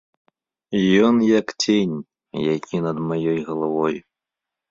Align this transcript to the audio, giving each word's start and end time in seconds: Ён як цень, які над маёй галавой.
Ён 1.09 1.15
як 1.39 1.47
цень, 1.65 1.93
які 2.55 2.75
над 2.87 2.97
маёй 3.09 3.39
галавой. 3.51 3.95